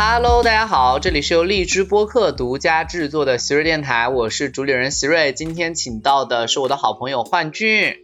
[0.00, 7.96] Hello，大家好，这里是由荔枝播客独家制作的席瑞电台，我是主理人席瑞，今天请到的是我的好朋友幻俊。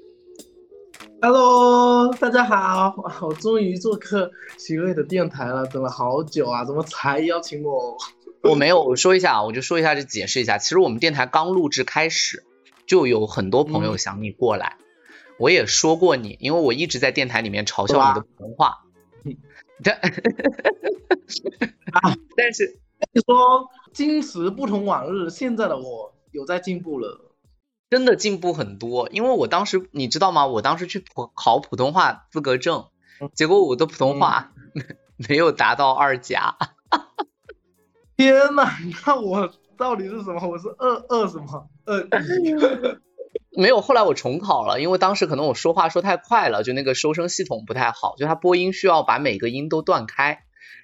[1.23, 7.97] Hello，大家好，我终于做客席瑞的电台了，等了好久啊，怎么才邀请我？
[8.43, 12.43] 我没有，我说一下啊，我就说一下，就解释一下，其实我们电台刚录制开始，
[12.89, 14.79] 就有很多朋友想你过来，
[15.39, 18.79] 我也说过你，因为我一直在电台里面嘲笑你的普通话，
[19.83, 19.99] 但
[22.37, 22.79] 但是
[23.13, 27.31] 你说今时不同往日，现在的我有在进步了。
[27.91, 30.47] 真的进步很多，因为我当时你知道吗？
[30.49, 32.87] 我当时去普考普通话资格证，
[33.35, 34.53] 结果我的普通话
[35.29, 36.57] 没有达到二甲。
[38.17, 38.65] 天呐，
[39.07, 40.47] 那我到底是什么？
[40.49, 41.69] 我是二二什么？
[41.85, 42.01] 二
[43.57, 50.41] 没有，后来我重考了，因为当时可能我说话说太快了，就那个收声系统不太好，就它播音需要把每个音都断开。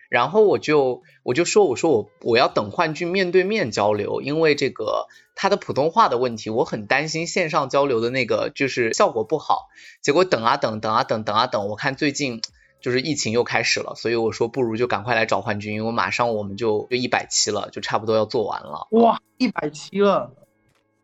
[0.09, 9.69] 然后我就我就说我说我我要等幻俊面对面交流，因为这个他的普通话的问题，我很担心线上交流的那个就是效果不好。
[10.03, 12.43] 结果等啊等等啊等等啊等，我看最近
[12.81, 18.89] 就是疫情又开始了，所以我说不如就赶快来找幻俊，因为马上我们就就一百期了，就差不多要做完了。
[18.91, 20.33] 哇，一百期了。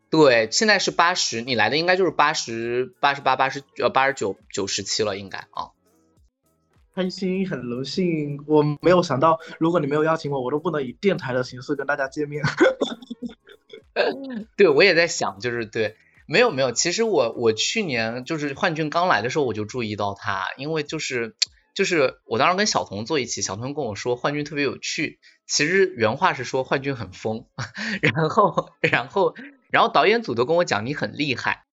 [0.09, 5.71] 对，现在是八十，你来的应该就是八十八十八、八十呃八十九、九十七了，应该啊。
[6.95, 8.43] 开心，很荣幸。
[8.47, 12.43] 我没有想到，如果你没有邀请我，我都不能以电台的形式跟大家见面。
[14.55, 21.35] 对，我也在想，就是对，没有没有，其实我我去年就是幻俊刚来的时候，我就注意到他，因为就是
[21.75, 27.45] 就是我当时跟小童坐一起，小童跟我说幻俊特别有趣，其实原话是说幻俊很疯，
[28.01, 29.35] 然后然后
[29.69, 31.65] 然后导演组都跟我讲你很厉害。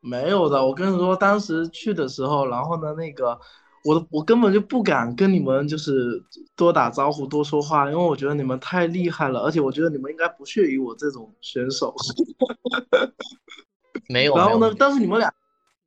[0.00, 3.38] 没有的，我跟你说，当时去的时候，然后呢，那个。
[3.86, 6.24] 我我根本就不敢跟你们就是
[6.56, 11.94] 多打招呼多说话，因为我觉得你们太厉害了，而且我觉得你们应该不屑于我这种选手。
[14.08, 14.34] 没有。
[14.34, 14.68] 然后呢？
[14.68, 15.30] 有但是你们俩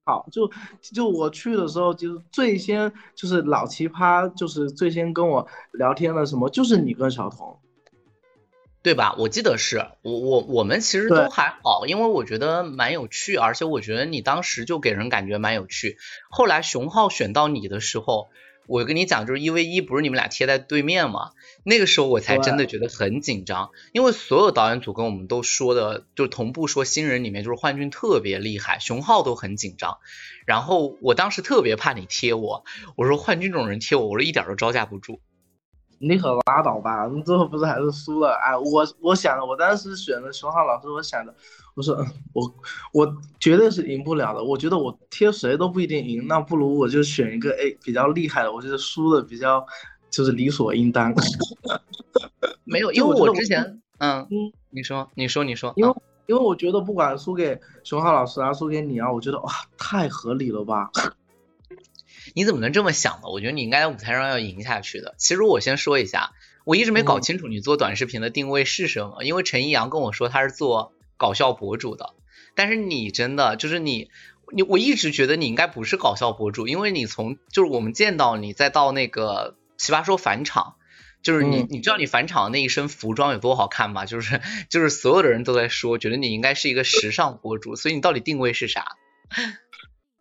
[0.05, 0.47] 好，就
[0.79, 7.59] 就我去的时候，就是最先就是老奇葩，就是最先跟我聊天的什么，就是你跟小童。
[8.87, 9.15] 对吧？
[9.17, 15.97] 我记得是我我我们其实都还好，因为我觉得蛮有趣，而且我觉得你当时就给人感觉蛮有趣。
[16.29, 18.29] 后来熊浩选到你的时候，
[18.65, 21.31] 我跟你讲，就是一 v 一，不是你们俩贴在对面嘛？
[21.65, 29.97] 那个时候我才真的觉得很紧张，因为所有导演组跟我们都说的，就同步说新人里面就是幻君特别厉害，熊浩都很紧张。
[30.45, 32.63] 然后我当时特别怕你贴我，
[32.95, 35.19] 我说幻君这种人贴我，我说一点都招架不住。
[35.99, 38.33] 你可拉倒吧，你最后不是还是输了？
[38.43, 41.33] 哎，我我想，我当时选了熊浩老师，我想的，
[41.75, 41.97] 我说，
[42.33, 42.55] 我
[42.93, 44.43] 我绝对是赢不了的。
[44.43, 49.65] 我觉得我贴谁都不一定赢，那不如我就选一个哎比较厉害的，我觉得输的比较
[50.09, 51.13] 就是理所应当。
[52.63, 55.93] 没有，因为我之前，嗯嗯，你说，你说，你说，因为
[56.27, 60.91] 因为我觉得不管输给熊浩老师啊，输给你啊，我觉得哇太合理了吧。
[62.37, 63.29] 你怎么能这么想呢？
[63.29, 65.15] 我觉得你应该在舞台上要赢下去的。
[65.17, 66.33] 其实我先说一下，
[66.65, 69.15] 我一直没搞清楚你做短视频的定位是什么。
[69.21, 72.13] 嗯、因为陈一阳跟我说他是做搞笑博主的，
[72.53, 74.11] 但是你真的就是你，
[74.53, 80.75] 你我一直觉得你应该不是搞笑博主，因为你从就是我们见到你再到那个奇葩说返场，
[81.23, 84.05] 就是你、嗯、你知道你返场的那一身服装有多好看吗？
[84.05, 88.85] 就是就是所有的人都在说，觉得你应该是一个时尚博主，所以你到底定位是啥？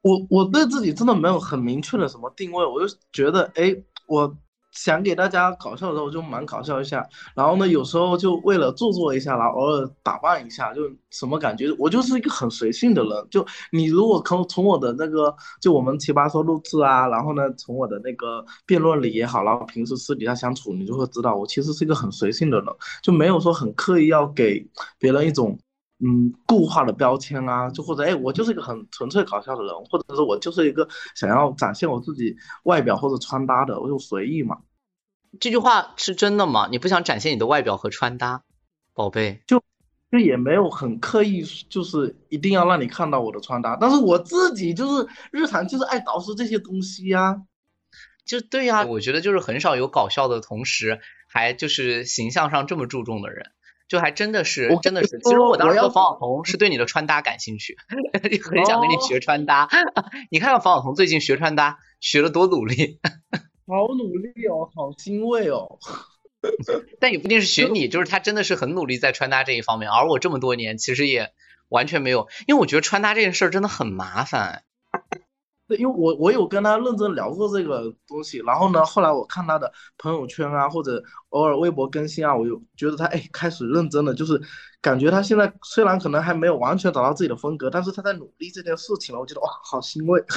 [0.07, 3.75] 我我对自己真的没有很明确的什么定位，我就觉得，哎，
[4.07, 4.33] 我
[4.71, 13.27] 想给大家搞笑的时候就蛮搞笑一下，然后呢，有时候就为了做作一下，然后偶尔打扮一下，就什么感觉，我就是一个很随性的人。
[13.31, 22.67] 就你如果从从我的那个，就我们奇葩说录制啊，然后呢，从我的那个辩论里也好，然后平时私底下相处，你就会知道我其实是一个很随性的人，
[23.03, 24.65] 就没有说很刻意要给
[25.01, 25.59] 别人一种。
[25.99, 34.59] 嗯，固化的标签啊，就或者哎，我就是一个很纯粹搞笑的人，或者是我就是一个想要展现我自己外表或者穿搭的，我就随意嘛。
[35.41, 36.69] 这句话是真的吗？
[36.71, 38.43] 你不想展现你的外表和穿搭，
[38.93, 39.43] 宝贝？
[39.47, 39.63] 就
[40.13, 47.43] 就也没有很刻意，就是一定要让你看到我的穿搭，但是我自己就是日常就是爱捯饬这些东西呀、啊。
[48.27, 53.53] 就对呀、啊，我觉得就是很少有搞笑的同时还就是形象上这么注重的人。
[53.89, 55.19] 就还真的是，真的是。
[55.21, 57.77] 其实我当时和房小彤是对你的穿搭感兴趣，
[58.43, 59.65] 很想跟你学穿搭。
[59.65, 59.69] 哦、
[60.31, 63.01] 你看看房小彤最近学穿搭学了多努力，
[63.67, 65.79] 好努力哦，好欣慰哦。
[67.01, 71.33] 但也不一定是学你，就是他真的是很努力在穿搭这一方面，而我这么多年其实也
[71.69, 74.63] 完全没有，因为我觉得穿搭这件事儿真的很麻烦。
[75.69, 84.41] 对，因为我我有跟他认真聊过这个东西，然后呢，后来我看他的朋友圈啊，或者偶尔微博更新啊，我就觉得他哎开始认真了，就是
[84.81, 90.23] 感觉他现在虽然可能还没有完全找到自己的风格，但是他在努力这件事情了，我觉得哇，好欣慰。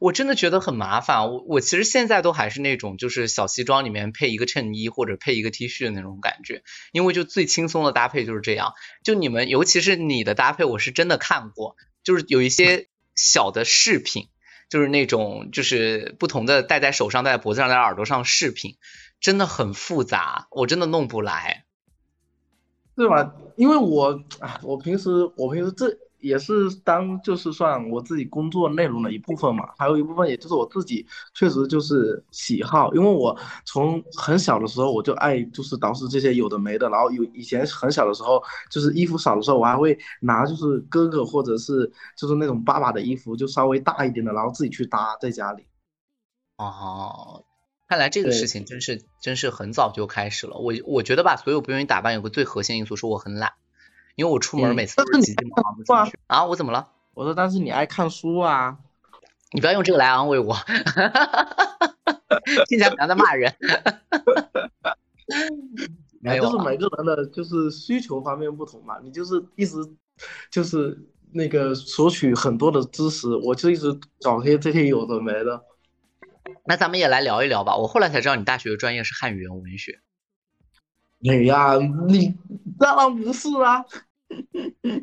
[0.00, 6.62] 我真的觉得很麻烦，我我其实现在都还是那种就是小西装里面配一个衬衣或者配一个 T 恤的那种感觉，
[6.92, 8.72] 因为就最轻松的搭配就是这样。
[9.04, 14.28] 就你们，尤其是你的搭配，我是真的看过，就是有一些小的饰品，
[14.68, 18.76] 就是那种就是不同的戴在手上、戴在脖子上、戴在耳朵上饰品，
[19.20, 21.64] 真的很复杂，我真的弄不来，
[22.96, 23.34] 对吧？
[23.56, 26.03] 因为我啊，我平时我平时这。
[26.24, 45.66] 也是当就是算我自己工作内容的一部分嘛，还有一部分也就是我自己确实就是喜好，因为我从很小的时候我就爱就是捯饬这些有的没的，然后有以前很小的时候就是衣服少的时候，我还会拿就是哥哥或者是就是那种爸爸的衣服，就稍微大一点的，然后自己去搭在家里。
[46.56, 47.44] 哦，
[47.88, 50.56] 看来这个事情真是真是很早就开始了。
[50.56, 53.52] 我我觉得吧，所有不愿意打扮有个最核心因素是我很懒。
[54.14, 56.44] 因为我出门每次都是急急忙忙的出去啊！
[56.44, 56.88] 我怎么了？
[57.14, 58.78] 我说，但是你爱看书啊！
[59.52, 60.56] 你不要用这个来安慰我，
[62.68, 63.54] 听起来好像在骂人。
[66.20, 68.98] 没有，就是每个人的就是需求方面不同嘛。
[69.02, 69.76] 你就是一直
[70.50, 70.98] 就是
[71.32, 75.62] 那个索取很多的知识，我就一直找些这些有的没的。
[76.66, 77.76] 那咱们也来聊一聊吧。
[77.76, 80.00] 我后来才知道你大学的专业是汉语言文学。
[81.28, 81.76] 哎呀，
[82.08, 82.34] 你
[82.78, 83.84] 当然不是啊！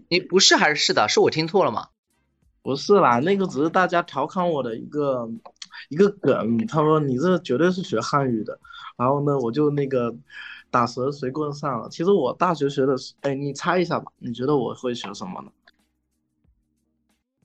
[0.07, 1.09] 你不是还是是的？
[1.09, 1.87] 是我听错了吗？
[2.61, 5.27] 不是啦，那个只是大家调侃我的一个
[5.89, 6.65] 一个梗。
[6.67, 8.59] 他说你这绝对是学汉语的，
[8.97, 10.15] 然后呢，我就那个
[10.69, 11.89] 打蛇随棍上了。
[11.89, 14.11] 其实我大学学的是，哎，你猜一下吧？
[14.19, 15.51] 你觉得我会学什么呢？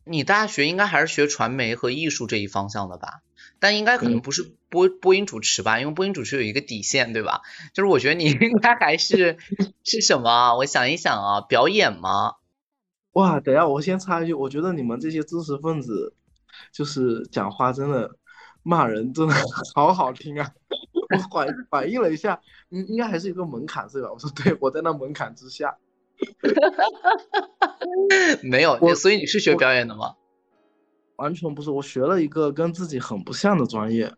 [0.05, 3.23] 你大学应该还是学传媒和艺术这一方向的吧？
[3.59, 7.43] 但应该可能不是播播音主持吧，因为播音主持有一个底线，对吧？
[7.75, 9.39] 就是我觉得你 应该还是
[9.83, 10.57] 是什么？
[10.57, 12.35] 我想一想啊，表演吗？
[13.13, 16.15] 哇，等下我先插一句，我觉得你们这些知识分子
[16.73, 18.17] 就是讲话真的
[18.63, 19.35] 骂人真的
[19.75, 20.53] 好好听啊！
[21.09, 24.11] 我反反应了一下，应应该还是有个门槛是吧？
[24.13, 25.77] 我说对，我在那门槛之下。
[28.43, 30.15] 没有，所以你是学表演的吗？
[31.17, 34.15] 完全不是，我学了一个跟自己很不像的专业，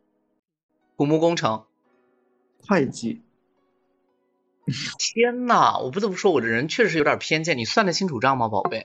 [0.96, 1.64] 土木工程、
[2.66, 3.22] 会计。
[4.98, 7.56] 天呐，我不得不说，我这人确实有点偏见。
[7.56, 8.84] 你算得清楚账吗，宝贝？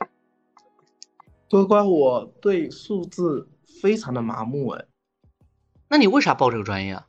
[1.49, 3.49] 乖乖，我对数字
[3.81, 4.85] 非常的麻木哎。
[5.89, 7.07] 那你为啥报这个专业啊？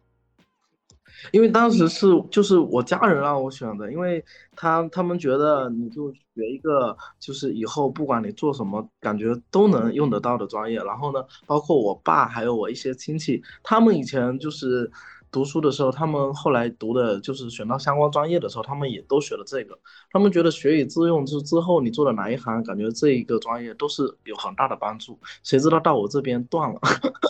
[1.32, 4.24] 因为当时是就是我家人让我选的，因为
[4.54, 10.78] 他他们觉得你就学一个就是以后不管你做什么，感觉都能用得到的专业。
[10.84, 14.90] 然后呢，包括我爸还有我一些亲戚，他们以前就是
[15.32, 19.76] 读书的时候，他们后来读的就是选到相关专业的时候，他们也都学了这个。
[20.12, 25.18] 他们觉得学以致用，就是之后你做的哪一行，感觉这一个专业都是有很大的帮助。
[25.42, 26.80] 谁知道到我这边断了，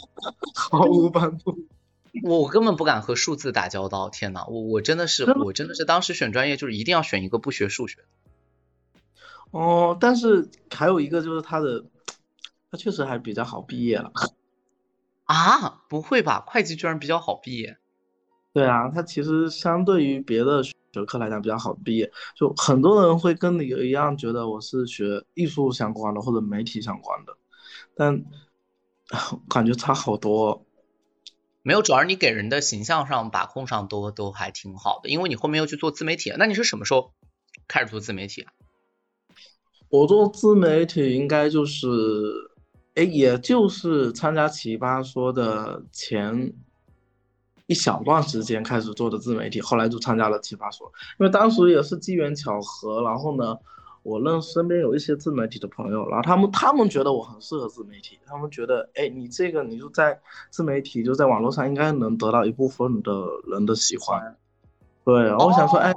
[0.55, 1.57] 毫无帮助。
[2.23, 8.05] 我根本不敢和数字打交道，天呐，我我真的是，我真的是当时选专业就是一定要选一个不学数学的。
[9.51, 11.85] 哦，但是还有一个就是他的，
[12.71, 14.13] 他确实还比较好毕业了。
[15.25, 15.83] 啊？
[15.89, 16.45] 不会吧？
[16.47, 17.79] 会计居然比较好毕业？
[18.53, 20.73] 对啊，他其实相对于别的学
[21.07, 27.37] 科来讲比较好毕业，就很多人会跟你一样觉得我是学艺术相关的或者媒体相关的，
[27.97, 28.25] 但
[29.51, 30.65] 感觉差好多。
[31.67, 37.15] 没有，主要是你给人的形象上把控上都都还挺好的，因为你后面又去做自媒体，那你是什么时候
[37.67, 38.47] 开始做自媒体？
[39.89, 41.89] 我做自媒体应该就是，
[42.97, 46.53] 哎，也就是参加奇葩说的前
[47.67, 53.57] 一小段时间开始做的自媒体，后来就参加了奇葩说，因为当时也是机缘巧合，然后呢。
[54.05, 60.21] 我认身边有一些自媒体的朋友，然后他们他们觉得我很适合自媒体，他们觉得，哎，你这个你就在
[60.51, 63.13] 自媒体就在网络上应该能得到一部分的
[63.51, 64.37] 人的喜欢。
[65.05, 65.95] 对，我想说，哎，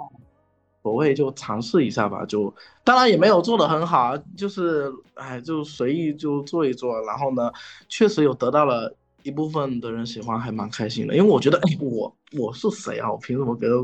[0.83, 2.53] 所谓就尝试一下吧，就
[2.85, 7.51] 当然也没有做的很好，就是哎，就随意就做一做，然后呢，
[7.89, 11.13] 确实有得到了一部分的人喜欢，还蛮开心的。
[11.13, 13.11] 因为我觉得，哎，我我是谁啊？
[13.11, 13.77] 我凭什么别人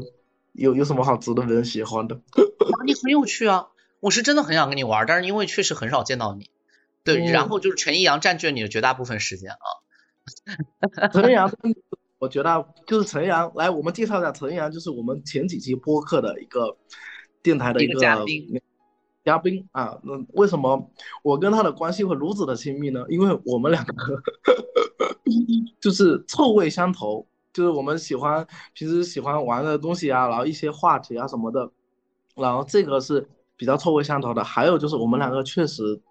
[0.54, 2.16] 有有什么好值得别人喜欢的？
[2.88, 3.68] 你很有趣啊。
[4.04, 6.50] 我是真的很想跟你玩，但是因为确实很少见到你，
[7.06, 11.10] 对，然后就是陈一阳占据了你的绝大部分时间啊。
[11.14, 11.50] 陈一阳，
[12.20, 16.76] 我觉得就是陈一阳，来，我们介绍一下陈一阳，就是我们前几期播客的一个
[17.42, 18.62] 电台的一个嘉宾。
[19.24, 20.92] 嘉宾啊，那为什么
[21.22, 23.06] 我跟他的关系会如此的亲密呢？
[23.08, 24.22] 因为我们两个
[25.80, 31.72] 就是臭味相投，就是我们喜欢平时喜欢玩的东西啊，然后一些话题啊什么的，
[32.36, 33.30] 然后这个是
[33.64, 34.44] 比较臭味相投的。
[34.44, 36.02] 还有就是我们两个确实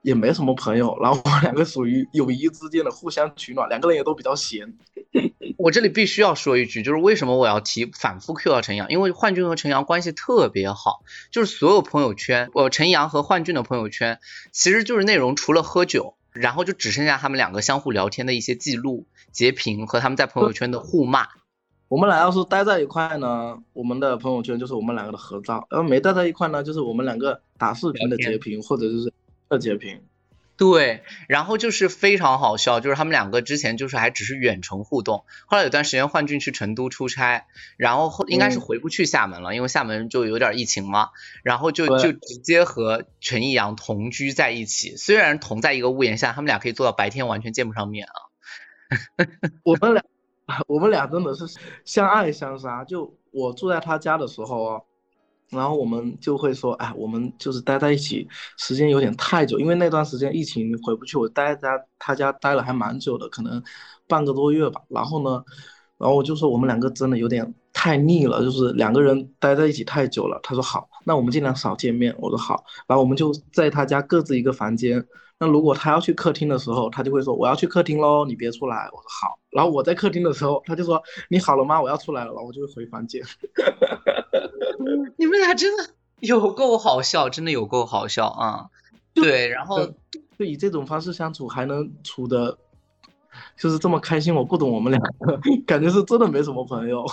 [0.00, 4.72] 也没什么朋友，然后我们两个属于友谊之间的互相取暖，两个人也都比较闲。
[5.58, 14.18] 我这里必须要说一句，就是为什么我要提反复 Q 到陈阳，因为幻俊和陈阳关系特别好，就是所有朋友圈，呃，陈阳和幻俊的朋友圈，
[14.50, 21.28] 其实就是内容除了喝酒，然后就只剩下他们两个相互聊天的一些记录、截屏和他们在朋友圈的互骂。
[21.88, 29.12] 我们俩要是待在一块呢，我们的朋友圈就是我们两个的合照；要没待在一块呢，就是我们两个打视频的截屏或者就是
[29.48, 30.02] 的截屏。
[30.56, 41.08] 对，然后就是非常好笑，就是他们两个之前就是还只是远程互动，后来有段时间幻俊去成都出差，然后后应该是回不去厦门了，因为厦门就有点疫情嘛，
[41.42, 48.14] 然后就就直接和陈意阳同居在一起，虽然同在一个屋檐下，他们俩可以做到白天完全见不上面啊。
[49.64, 50.04] 我们俩，
[50.68, 51.44] 我们俩真的是
[51.84, 54.80] 相爱相杀，就我住在他家的时候啊。
[55.50, 63.62] 然后我们就会说，哎，我们就是待在一起时间有点太久，因为那段时间疫情回不去，我待在他家待了还蛮久的，可能
[64.08, 64.80] 半个多月吧。
[64.88, 65.44] 然后呢，
[65.98, 70.40] 然后我就说我们两个真的有点太腻了，就是两个人待在一起太久了。
[70.42, 72.12] 他说好，那我们尽量少见面。
[72.18, 75.06] 我说好，然后我们就在他家各自一个房间。
[75.44, 78.88] 那如果他要去客厅的时候，他就会说我要去客厅喽，你别出来。
[78.92, 79.38] 我说好。
[79.50, 81.82] 然后我在客厅的时候，他就说你好了吗？
[81.82, 82.32] 我要出来了。
[82.32, 83.22] 然后我就会回房间。
[85.18, 88.70] 你们俩真的有够好笑，真的有够好笑啊！
[89.12, 89.86] 对，然后
[90.38, 92.56] 就以这种方式相处，还能处的，
[93.58, 94.34] 就是这么开心。
[94.34, 97.04] 我不懂我们两个，感觉是真的没什么朋友。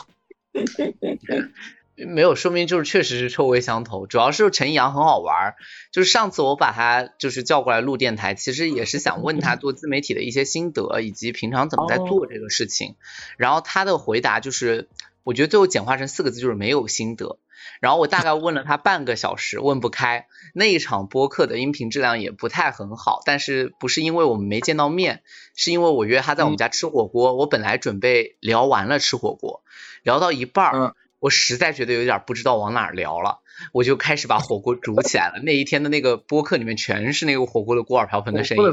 [2.05, 4.07] 没有，说明就是确实是臭味相投。
[4.07, 5.55] 主要是陈阳很好玩，
[5.91, 12.95] 就是上次我把他就是叫过来录电台，其实也是想问他做自媒体的一些心得，以及平常怎么在做这个事情。
[13.37, 14.89] 然后他的回答就是，
[15.23, 17.37] 我觉得最后简化成四个字就是没有心得。
[17.79, 20.27] 然后我大概问了他半个小时，问不开。
[20.53, 25.23] 那一场播客的音频质量也不太很好，但是不是因为我们没见到面，
[25.55, 27.33] 是因为我约他在我们家吃火锅。
[27.33, 29.63] 我本来准备聊完了吃火锅，
[30.03, 30.95] 聊到一半儿。
[31.21, 33.41] 我实在觉得有点不知道往哪聊了，
[33.73, 35.39] 我就开始把火锅煮起来了。
[35.43, 38.63] 那一天的那个播客里面全是那个火锅的锅碗瓢盆的声音。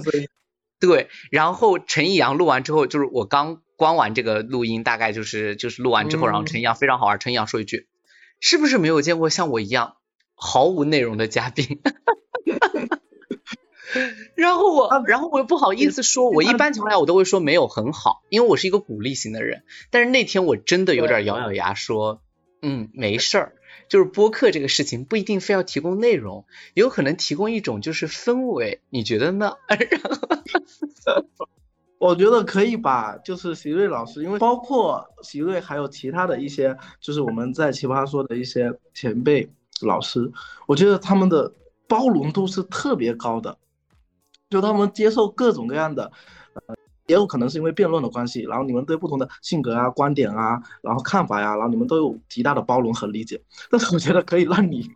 [0.80, 7.86] 对，然后陈意阳录完之后，就是我刚关完这个录音，大概就是就是录完之后，然后陈意阳非常好玩，陈意阳说一句
[8.40, 9.96] ：“是不是没有见过像我一样
[10.34, 11.80] 毫无内容的嘉宾？”
[14.36, 19.64] 然后我，然后我又不好意思说，我一般情况下我都会说没有很好，因为我是一个鼓励型的人。
[19.90, 22.22] 但是那天我真的有点咬咬牙说。
[22.62, 23.52] 嗯，没事儿，
[23.88, 29.54] 就是播客这个事情不一定非要提供内容，有可能提供一种就是氛围，你觉得呢？
[31.98, 39.50] 我觉得可以把就是席瑞老师，因为包括席瑞还有其他的一些，就是我们在奇葩说的一些前辈
[39.80, 40.30] 老师，
[40.66, 41.52] 我觉得他们的
[41.88, 43.58] 包容度是特别高的，
[44.50, 46.12] 就他们接受各种各样的。
[47.08, 53.42] 也有可能是因为辩论的关系，然后你们对不同的性格啊、观点啊，然后看法呀，然后你们都有极大的包容和理解。
[53.70, 54.88] 但是我觉得可以让你，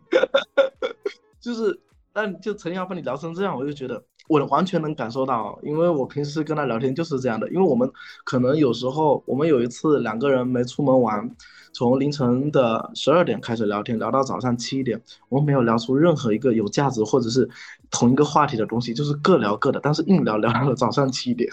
[1.41, 1.77] 就是
[2.13, 7.49] 但就陈阳和你聊成这样，我就觉得我完全能感受到，因为我平时跟他聊天就是这样的。
[7.49, 7.91] 因为我们
[8.23, 11.29] 可能有时候，我们有一次两个人没出门玩，
[11.73, 17.49] 从凌晨的十二点开始聊天，聊到早上七点，我们没有聊出任何一个有价值或者是
[17.89, 21.51] 同一个话题的东西，就是各聊各的，但是硬聊聊到了早上七点。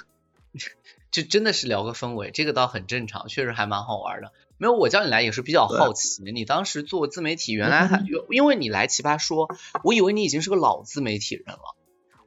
[1.11, 4.33] 就真的是聊个氛围，这个倒很正常，确实还蛮好玩的。
[4.59, 9.49] 没有，我叫你来也是比较好奇，你当时做自媒体，原 来还因为你来奇葩说，
[9.83, 11.75] 我以为你已经是个老自媒体人了，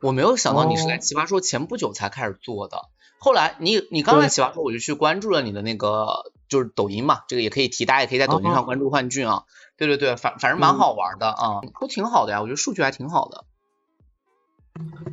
[0.02, 2.90] 我没有想到你是来奇葩说前不久才开始做的。
[3.20, 9.44] 后来你你刚来奇葩说，我就去关注了你的那个就是抖音嘛，这个也可以提，大家也可以在抖音上关注幻俊啊。
[9.78, 13.46] 对对对，反反正蛮好玩的啊，都挺好的呀，我觉得数据还挺好的。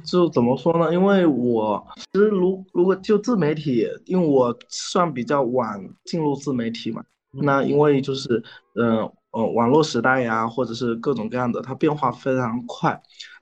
[0.05, 0.93] 就怎么说呢？
[0.93, 8.43] 因为我其实如如果就自媒体，因为我算比较晚进入自媒体嘛，那因为就是
[8.75, 9.01] 嗯
[9.33, 12.91] 呃网络时代呀，或者是各种各样的，它变化非常快，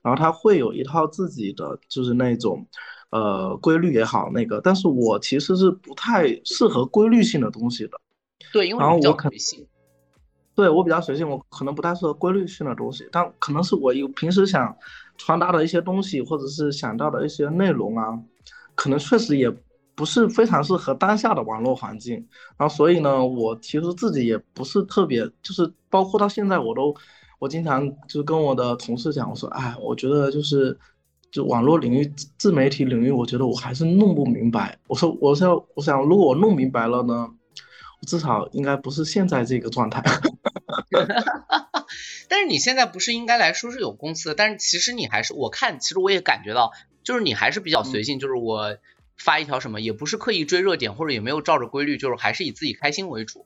[0.01, 2.67] 然后它会有一套自己的就是那种
[3.11, 7.91] 呃规律也好那个，但是我其实是不太适合规律性的东西的。
[8.51, 9.65] 对，因为我比较随性。
[10.53, 14.75] 对我比较随性，我可能不太适合规律性的东西，但可能是我有平时想。
[15.19, 18.17] 传达的一些东西，或者是想到的一些内容啊，
[18.73, 19.53] 可能确实也
[19.93, 22.15] 不是非常适合当下的网络环境。
[22.57, 26.95] 然后，所以呢，我其实自己也不是特别，就是包括到现在，我都
[27.37, 30.77] 我经常就跟我的同事讲，我说，哎，我觉得就是，
[31.31, 34.79] 就网络领域、自媒体领域，我觉得我还是弄不明白。
[34.87, 37.29] 我说，我想，我想，如果我弄明白了呢，
[38.07, 40.01] 至少应该不是现在这个状态。
[42.29, 46.71] 但是你现在不是应该来说是有公司的，但是其实你还是，我看，其实我也感觉到，
[47.03, 48.77] 就是你还是比较随性，就是我
[49.17, 53.45] 发一条什么，也不是刻意追热点，或者也没有照着规律，就是还是以自己开心为主。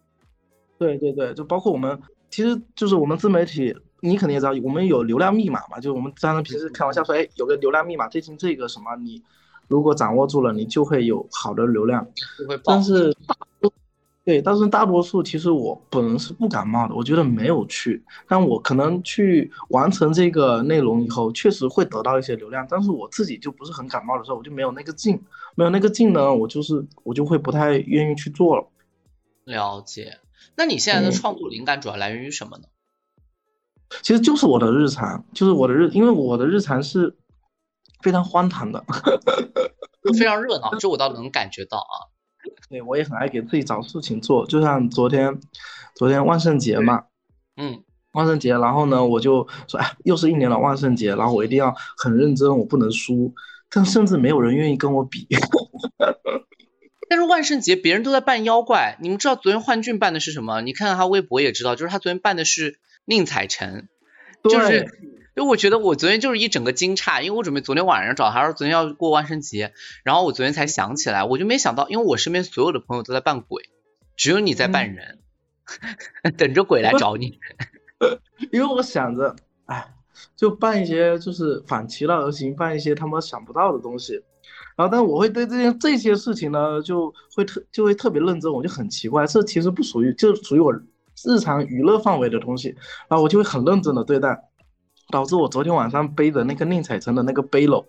[0.78, 2.00] 对对对，就包括我们。
[2.30, 9.22] 其实就是我们自媒体，你肯定也知道，我们有流量密码嘛，就是我们当然平时开玩笑说，哎，有个流量密码，最近这个什么，你
[9.68, 12.08] 如果掌握住了，你就会有好的流量。
[12.64, 13.16] 但是，
[14.26, 18.02] 对，但是大多数其实我本人是不感冒的，我觉得没有去。
[18.26, 25.22] 但我可能去完成这个内容以后，确实会得到一些流量，但是我自己就不是很感冒的时候，我就没有那个劲，
[25.56, 28.66] 没有那个劲呢，我就是我就会不太愿意去做了。
[29.44, 30.20] 了解。
[30.56, 32.64] 那你现在的创作灵感主要来源于什么呢？
[34.02, 37.18] 其实就是我的日常，就是我的日，因为我的日常是
[38.02, 38.86] 非常荒唐的，
[40.18, 42.13] 非常热闹，这我倒能感觉到啊。
[42.74, 45.40] 对，我也很爱给自己找事情做，就像昨天，
[45.94, 47.04] 昨天万圣节嘛，
[47.56, 53.32] 嗯，万圣节，然后呢，我就说，哎，又是一年的万圣节，然后我一定要很认真，我不能输，
[53.70, 55.28] 但甚至没有人愿意跟我比。
[57.08, 60.62] 但是万圣节别人都在扮妖怪，你们知道昨天幻俊扮的是什么？
[60.62, 63.88] 你看看他微博也知道，就是他昨天扮的是宁采臣，
[64.44, 64.88] 就是，
[65.36, 69.74] 因为我觉得我昨天就是一整个惊诧，因为我准备昨天晚上找他说昨天要过万圣节，
[70.04, 73.70] 然后我昨天才想起来，我就没想到，因为我身边所有的朋友都在扮鬼，
[74.16, 75.20] 只有你在扮人，
[76.38, 77.40] 等着鬼来找你。
[78.52, 79.36] 因为我想着，
[79.66, 79.94] 哎，
[80.36, 84.22] 就扮一些就是反其道而行，扮一些他们想不到的东西。
[84.76, 90.74] 然后，但我会对这件这些事情呢，就会特就会特别认真，我就很奇怪，这其实不属于，就属于我
[91.26, 92.70] 日常娱乐范围的东西，
[93.08, 94.50] 然后我就会很认真的对待，
[95.14, 97.86] 导致我昨天晚上背的那个宁采臣的那个背篓，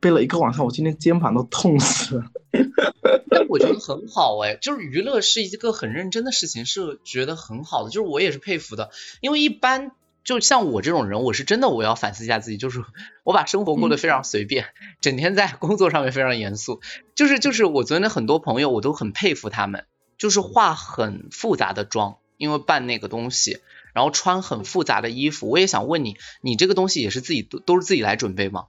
[0.00, 2.24] 背了一个晚上，我今天肩膀都痛死了。
[3.28, 8.88] 但我觉得很好哎，就是娱乐是一个很认真的事情，是觉得很好的，就是我也是佩服的，
[9.20, 9.92] 因为一般。
[10.24, 12.84] 就像我这种人，我是真的我要反思一下自己，就是
[13.24, 14.66] 我把生活过得非常随便，
[15.00, 16.80] 整天在工作上面非常严肃。
[17.16, 19.84] 就是就是我昨天的很多朋友，我都很佩服他们，
[20.18, 23.58] 就是化很复杂的妆，因为办那个东西，
[23.92, 25.48] 然后穿很复杂的衣服。
[25.48, 28.66] 我也想问你，你这个东西也是自己都都是自己来准备吗？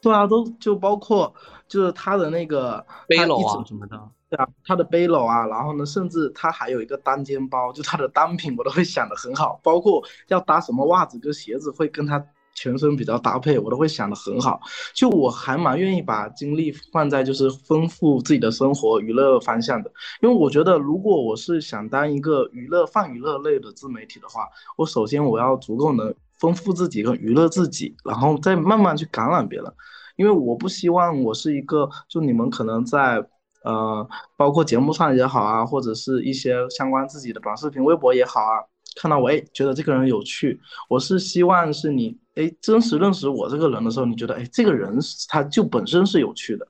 [0.00, 1.34] 对啊，都就包括
[1.66, 4.00] 就是他的那个背篓啊什么的。
[4.30, 12.22] 对啊，他的背篓啊，然后呢，甚至他还有一个单肩包，就他的单品我都会想的很好，包括要搭什么袜子跟鞋子会跟他
[12.58, 14.60] 全身比较搭配，我都会想的很好。
[14.94, 19.90] 就我还蛮愿意把精力放在就是丰富自己的生活娱乐方向的，
[20.20, 29.72] 因为我觉得如果我是想当一个娱乐泛娱乐类的自媒体的话，我首先我要足够能丰富自己跟娱乐自己，然后再慢慢去感染别人，
[30.16, 33.24] 因为我不希望我是一个就你们可能在。
[33.64, 38.62] 呃，包括节目上也好啊，或者是一些相关自己的短视频、微博也好啊，
[38.98, 46.68] 看到我哎，觉得这个人有趣，我是希望是你哎，真实认识我这个人的时候，你觉得哎，这个人他就本身是有趣的。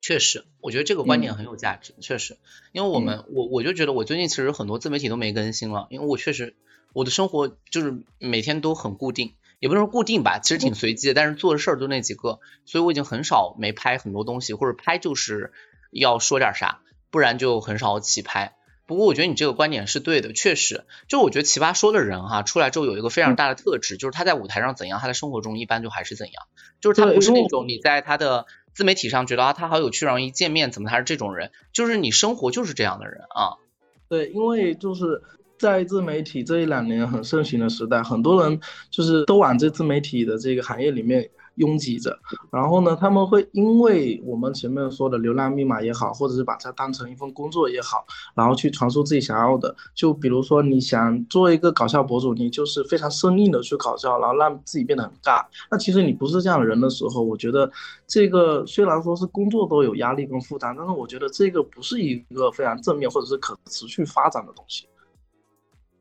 [0.00, 1.94] 确实，我觉得这个观点很有价值。
[2.00, 2.36] 确实，
[2.72, 6.56] 因为我们我我就觉得我最近其实很多自媒体都没更新了，因为我确实
[6.92, 9.34] 我的生活就是每天都很固定。
[9.60, 15.52] 也不能说固定吧，其实挺随机的，但是做的事儿就那几个，所以我已经很少没拍很多东西，或者拍就是
[15.90, 18.56] 要说点啥，不然就很少起拍。
[18.90, 26.42] 不过我觉得你这个观点是对的，确实，就我觉得奇葩说的人哈，出来之后有一个非常大的特质，就是他在舞台上怎样，他的生活中一般就还是怎样，
[26.80, 33.62] 就是他不是那种你在他的自媒体上觉得啊他好有趣，然后一见面怎么他是这种人，就是你生活就是这样的人啊。
[34.08, 35.22] 对，因为就是。
[35.60, 41.28] 在自媒体这一两年很盛行的时代，很多人就是都往这自媒体的这个行业里面
[41.60, 42.18] 拥挤着。
[42.50, 49.74] 然后呢，他们会因为我们前面说的流量密码也好，或者是把它当成一份工作也好，然后去传输自己想要的。
[49.94, 55.44] 就比如说，你想做一个搞笑博主，你就是非常生硬的去搞笑，然后让自己变得很尬。
[55.70, 57.70] 那其实你不是这样的人的时候，我觉得
[58.06, 64.86] 这个虽然说是工作都有压力跟负担，但是我觉得这个不是一个非常正面或者是可持续发展的东西。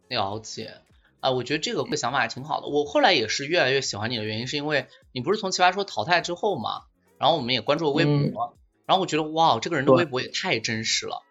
[0.08, 0.72] 了解
[1.22, 2.68] 啊，我觉得这个想法还挺好的。
[2.68, 6.84] 我后来也是越来越喜欢你的原因，是因为你不是从奇葩说淘汰之后嘛，
[7.18, 8.56] 然后我们也关注了微博，
[8.86, 11.22] 然后我觉得哇，这个人的微博也太真实了，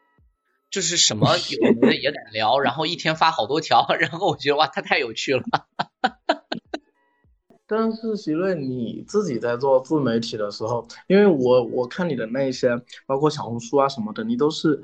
[0.70, 5.42] 就是什么有的也敢聊，然后一天发好多条，然后我觉得哇，他太有趣了。
[7.66, 14.82] 但是席瑞，你自己在做自媒体的时候，因为我我看你的那些，包括小红书啊什么的，你都是。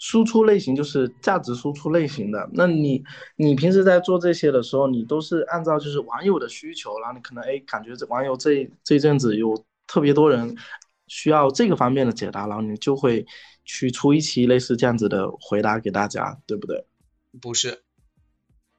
[0.00, 2.50] 输出类型就是价值输出类型的。
[2.54, 3.04] 那你
[3.36, 10.56] 你平时在做这些的时候，你都是按照就是网友的需求，然后你可能哎感觉这网友这这阵子有特别多人
[11.06, 13.26] 需要这个方面的解答，然后你就会
[13.64, 16.86] 去出一期类似这样子的回答给大家，对不对？
[17.40, 17.84] 不是。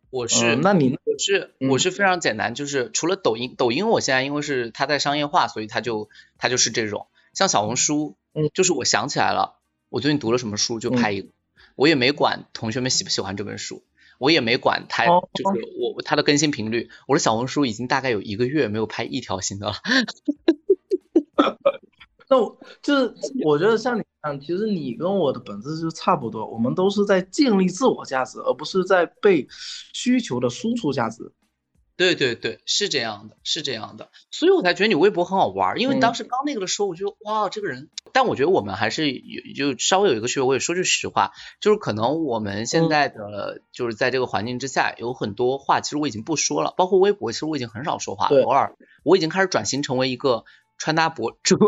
[0.09, 9.60] 我是，那你我是我是非常简单，就是除了抖音，抖音我现在因为是它在商业化，所以它就它就是这种，像小红书，嗯，就是我想起来了，
[9.91, 11.27] 我最近读了什么书就拍一个，
[11.75, 13.83] 我也没管同学们喜不喜欢这本书，
[14.19, 19.73] 我也没管它就是我它的更新频率，我的小红书已经大概有一个月没有拍一条新的了。
[22.29, 29.45] 那我就是我觉得像你嗯，其实你跟我的本质就差不多，我们都是在建立自我价值，而不是在被
[29.91, 31.33] 需求的输出价值。
[32.01, 37.89] 对对对，是这样的，是这样的，所以我才觉得你微博很好玩，因为当时刚那个的时候，我觉得哇，这个人。
[38.11, 50.43] 但我觉得我们还是有就稍微有一个区别，我也说句实话，就是可能我们现在的就是在这个环境之下，有很多话其实我已经不说了，包括微博，其实我已经很少说话，偶尔我已经开始转型成为一个。
[50.83, 51.59] 穿搭博主，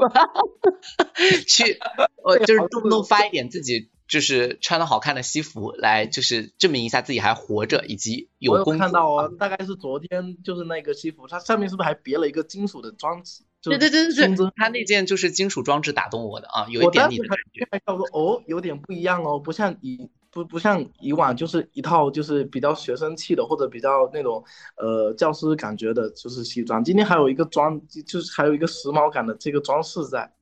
[1.48, 1.78] 去，
[2.26, 13.44] 呃，就是动不动发一点自己就是穿的好看的西服来，就是证明一下自己还活着，以及有看到哦，大概是昨天就是那个西服，它上面是不是还别了一个金属的装置？
[13.62, 17.68] 对对对对对，它那件就是金属装置打动我的啊，有一点你的感觉。
[17.86, 20.10] 我说哦，有点不一样哦，不像以。
[20.34, 24.44] 不不像以往就是一套就是比较学生气的或者比较那种
[24.78, 26.84] 呃教师感觉的，就是西装。
[26.84, 30.34] 今天还有一个装，就是还有一个时髦感的这个装饰在。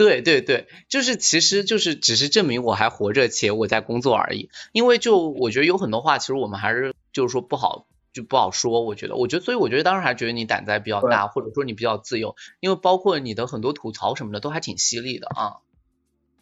[0.00, 4.48] 对对对，就是其实就是只是证明我还活着且我在工作而已。
[4.72, 8.80] 因为就我觉得有很多话其实我们还是就是说不好就不好说。
[8.82, 15.60] 我觉得我觉得所以我觉得当时还觉得你胆子还比较大，或者说你比较自由，因为包括你的很多吐槽什么的都还挺犀利的啊。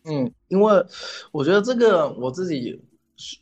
[0.05, 0.87] 嗯，因为
[1.33, 2.81] 我觉得这个我自己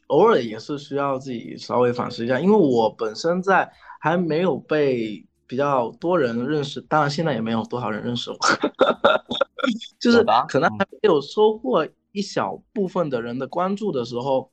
[0.06, 8.38] 偶尔也是需要自己稍微反思一下，因为我本身在还没有被比较多人认识，当然现在也没有多少人认识我，
[10.00, 14.50] 就是可能还没有收获一小部分的人的关注的时候，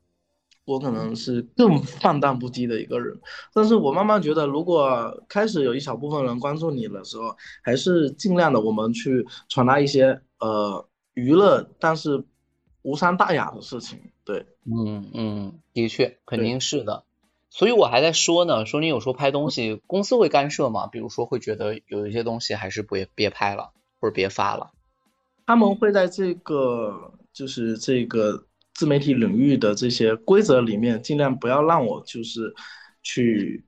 [0.65, 3.19] 我可能是更放荡不羁的一个人。
[3.54, 10.88] 但是我慢慢觉得，如果开始有一小部分人关注你的时候，还是尽量的我们去传达一些呃。
[11.15, 12.26] 娱乐，但是
[12.82, 17.04] 无伤大雅的事情，对，嗯嗯，的确，肯定是的。
[17.52, 20.88] 所以我还在说呢，说你有时候拍东西，公司会干涉吗？
[20.88, 24.71] 比如说会觉得有一些东西还是别别拍了，或者别发了。
[25.45, 32.53] 他们会在这个就是这个自媒体领域的这些规则里面，尽量不要让我就是
[33.01, 33.65] 去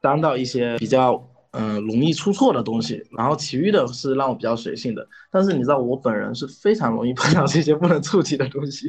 [0.00, 1.26] 当到一些比较。
[1.52, 5.08] 嗯，容易出错的东西，然后其余的是让我比较随性的。
[5.32, 8.88] 但是你知道，我本人是非常容易碰到这些不能触及的东西。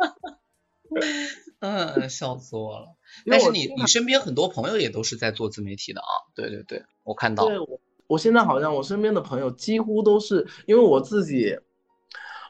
[1.60, 2.88] 嗯，笑死我了。
[3.24, 6.12] 但是你你身边很多朋友也都是在做自媒体的啊？
[6.34, 7.46] 对对对，我看到。
[7.46, 11.56] 对，我我现在好像我身边的朋友几乎都是因为我自己，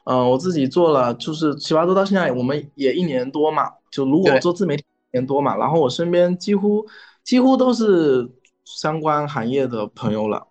[0.05, 6.83] 嗯，我自己做了就是奇葩说到现在我们也一年多嘛，就如果做自媒体一年多嘛，然后我身边几乎
[7.23, 8.27] 几乎都是。
[8.65, 10.45] 相关行业的朋友了，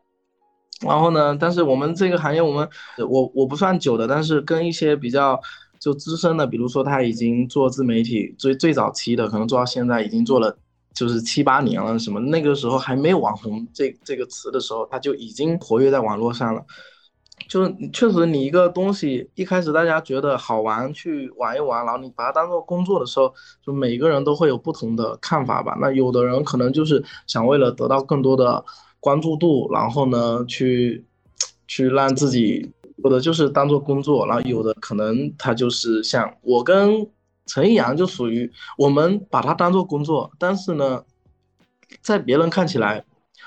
[0.84, 1.36] 然后呢？
[1.38, 2.68] 但是我们这个行业，我们
[3.08, 5.40] 我我不算久的，但是跟一些比较
[5.78, 10.58] 就资深的，比如说他已经做自媒体最最早期的，可能做到现在已经做了
[10.94, 16.64] 就是七八年了，什么那个时候还没有网红这这个词的时候，他就已经活跃在网络上了。
[17.48, 23.32] 就是确实，你一个东西一开始大家觉得好玩，去玩一玩，然后你把它当做工作的时候，
[23.64, 25.76] 就每个人都会有不同的看法吧。
[25.80, 28.64] 那有的人可能就是想为了得到更多的
[28.98, 31.04] 关注度，然后呢，去
[31.68, 32.72] 去让自己
[33.04, 37.06] 或者就是当做工作，然后有的可能他就是像我跟
[37.48, 41.04] 陈一阳就属于我们把他当做工作，但是呢，
[42.00, 43.04] 在别人看起来。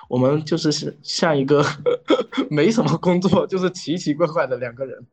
[0.07, 1.65] 我们就是是像一个
[2.51, 5.05] 没什么工作，就是奇奇怪怪的两个人。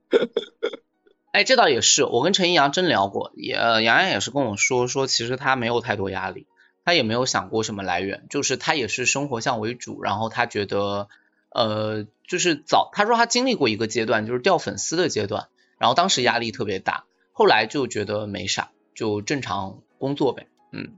[1.31, 6.49] 哎，这倒也是，我跟陈一阳真聊过，也杨洋也是跟我说说，其实他没有太多压力，
[6.85, 11.09] 他也没有想过什么来源，就是他也是生活向为主，然后他觉得，
[11.51, 15.47] 呃，就是早他说他经历过一个阶段，就是掉粉丝的阶段，
[15.79, 20.91] 然后当时压力特别大，后来就觉得没啥，就正常工作呗，嗯，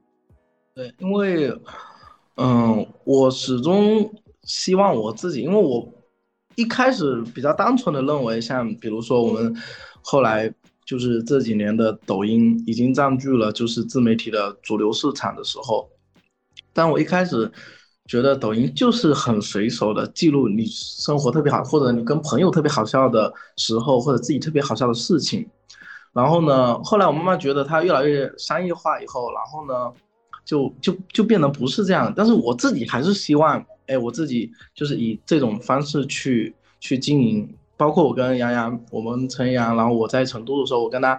[0.75, 1.53] 对，因为。
[2.43, 4.11] 嗯，我始终
[4.45, 5.87] 希望我自己，因为我
[6.55, 9.55] 一开始比较单纯的认为，像比如说我们
[10.01, 10.51] 后来
[10.87, 15.87] 就是这几年的抖音已经占据了就是自媒体的主流市场的时候，
[16.73, 17.53] 但我一开始
[18.07, 25.47] 觉得抖音就是很随手的记录你生活特别好，或者你跟朋友特别好笑的时候，或者自己特别好笑的事情，
[26.13, 29.93] 然后呢，后来我慢慢觉得它越来越商业化以后，然后呢，
[30.45, 32.13] 就就就变得不是这样。
[32.17, 37.55] 但是我自己还是希望，哎，我自己就是以这种方式去去经营。
[37.77, 41.19] 包括我跟杨洋，我们陈阳，然后我在成都的时候，我跟他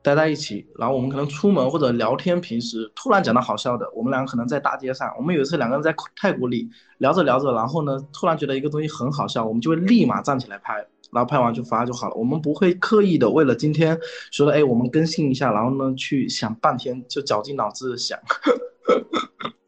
[0.00, 10.86] 待在一起，然后我们可能出门或者聊天，平时突然讲到好笑的，我们两个可能在大街上，我们有一次两个人在泰国里聊着聊着，然后呢，突然觉得一个东西很好笑，我们就会立马站起来拍。
[11.12, 18.18] 然后拍完就发就好了，我们不会刻意的为了今天说的，哎，我们更新一下，然后呢去想半天，就绞尽脑汁的想。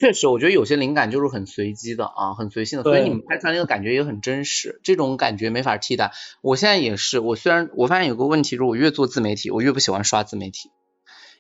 [0.01, 6.13] 确实，我觉得有些灵感就是很随机的啊，很随性的，所以你们拍出来那个感觉也很真实，这种感觉没法替代。
[6.43, 10.71] 我现在也是，我虽然我发现有个问题，就是我越做自媒体，我越不喜欢刷自媒体，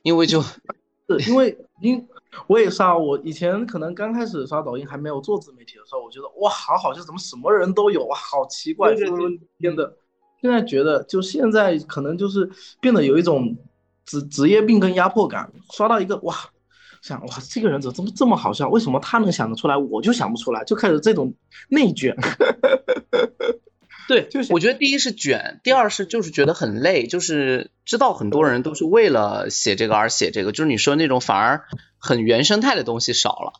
[0.03, 2.07] 因为就，是因为因
[2.47, 8.95] 我也是啊，我以前可能刚开始刷抖音还没有做自媒体的时候，我觉得哇，好好笑，怎么什么人都有哇，好奇怪，
[9.59, 9.97] 变得。
[10.41, 13.57] 现在觉得，就现在可能就是变得有一种
[14.05, 15.51] 职职业病跟压迫感。
[15.73, 16.35] 刷到一个哇，
[17.01, 18.69] 想哇，这个人怎么这么这么好笑？
[18.69, 20.63] 为什么他能想得出来，我就想不出来？
[20.65, 21.33] 就开始这种
[21.69, 22.15] 内卷。
[24.09, 31.65] 对，就是我觉得第一是卷，第二是就是觉得很累，就是知道很多人都是为了写这个而写这个，就是你说那种反而
[31.99, 33.53] 很原生态的东西少了，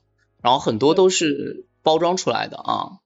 [0.43, 2.99] 然后很多都是包装出来的啊。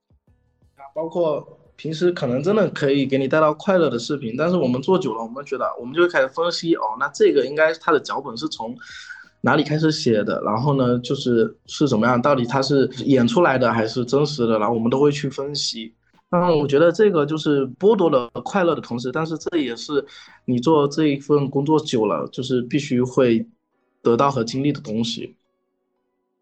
[0.93, 1.55] 包括。
[1.79, 8.75] 平时可能真的可以给你带到快乐的视频，但是我们做久了，我们觉得我们就会开始分析哦，那这个应该它的脚本是从
[9.39, 15.93] 哪里开始写的，然后呢，就是是怎么样，到底它是演出来的还是真实的，然后我们都会去分析。
[16.31, 20.05] 那我觉得这个就是剥夺了快乐的同时，但是这也是
[20.45, 23.47] 你做这一份工作久了，就是必须会
[24.01, 25.35] 得到和经历的东西。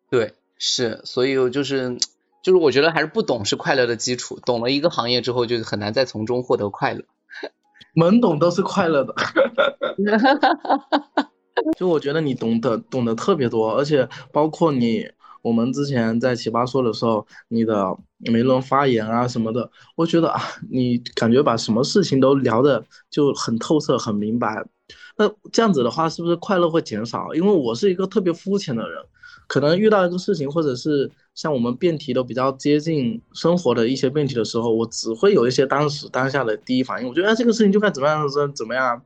[0.10, 1.98] 对，是，所以就是。
[2.44, 7.04] 就是我觉得还是不懂是快乐的基础，懂了一个行业之后就很难再从中获得快乐。
[7.94, 9.14] 懵懂都是快乐的，
[11.78, 15.12] 就我觉得你懂得懂得特别多，而且包括你，
[15.48, 24.66] 我们之前在奇葩说的时候，你的每轮发言啊什么的，我觉得啊，你感觉把什么事情都聊的就很透彻、很明白。
[25.18, 27.34] 那这样子的话，是不是快乐会减少？
[27.34, 29.02] 因为我是一个特别肤浅的人。
[29.48, 37.08] 可能遇到一个事情，或者是像我们辩题都比较接近生活的一些辩题的时候，我只会有一些当时当下的第一反应。
[37.08, 39.02] 我觉得，哎，这个事情就该怎么样怎怎么样，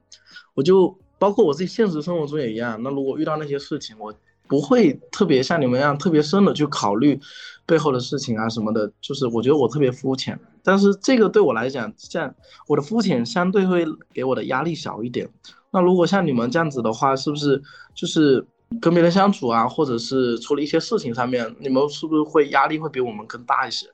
[0.56, 2.82] 我就包括我自己现实生活中也一样。
[2.82, 4.12] 那如果遇到那些事情，我
[4.52, 7.18] 不会特别像你们一样特别深的去考虑
[7.66, 8.92] 背后的事情啊什么的。
[9.00, 12.36] 就是我觉得我特别肤浅，但是这个对我来讲，像
[12.68, 15.30] 我的肤浅相对会给我的压力小一点。
[15.72, 17.62] 那如果像你们这样子的话，是不是
[17.96, 18.46] 就是？
[18.80, 23.88] 跟别人相处啊，或者是处理一些事情上面，你们是不是会压力会比我们更大一些？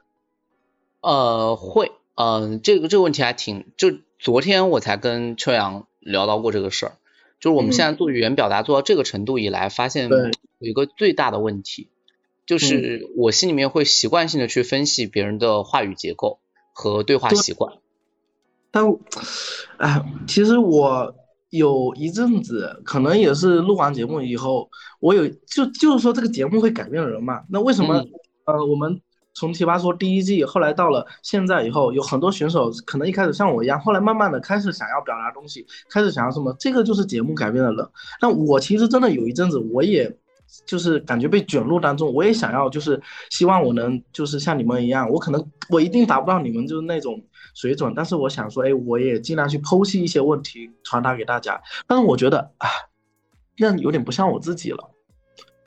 [1.01, 3.87] 呃，会，嗯，这个这个问题还挺，就
[4.19, 6.91] 昨天我才跟秋阳聊到过这个事儿，
[7.39, 11.87] 就是我们现在做语言表达做到这个程度以来，发现有一个最大的问题，
[12.45, 16.39] 就是我心里面会习惯性的去分析别人的话语结构
[16.73, 17.73] 和对话习惯。
[18.71, 18.85] 但，
[19.77, 21.15] 哎，其实我。
[21.49, 24.69] 有一阵子，可能也是录完节目以后，
[24.99, 27.43] 我有就就是说这个节目会改变人嘛。
[27.49, 28.05] 那为什么
[28.43, 28.99] 呃，我们
[29.37, 37.87] 从奇葩说第一季，后来到了现在以后，有很多选手可能一开始像我一样，后来慢慢的开始想要表达东西，开始想要什么，这个就是节目改变了人。
[38.19, 40.11] 那我其实真的有一阵子，我也
[40.65, 47.23] 就是感觉被卷入当中，我也想要就是希望我能就是像你们一样，我可能我一定达不到你们就是那种。
[47.55, 51.59] 水准，但是我想说，哎，我也尽量去剖析一些问题，传达给大家。
[51.87, 52.69] 但是我觉得，啊，
[53.57, 54.91] 那有点不像我自己了。